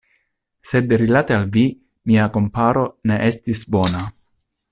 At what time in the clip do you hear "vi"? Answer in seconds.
1.57-1.65